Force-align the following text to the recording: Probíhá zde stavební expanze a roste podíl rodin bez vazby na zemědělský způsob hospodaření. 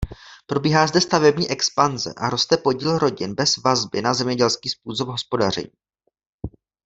Probíhá 0.45 0.87
zde 0.87 1.01
stavební 1.01 1.49
expanze 1.51 2.13
a 2.17 2.29
roste 2.29 2.57
podíl 2.57 2.97
rodin 2.97 3.33
bez 3.35 3.57
vazby 3.57 4.01
na 4.01 4.13
zemědělský 4.13 4.69
způsob 4.69 5.07
hospodaření. 5.07 5.71